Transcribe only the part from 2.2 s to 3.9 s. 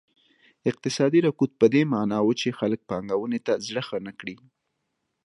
و چې خلک پانګونې ته زړه نه